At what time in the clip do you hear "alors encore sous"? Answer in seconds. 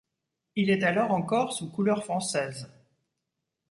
0.83-1.69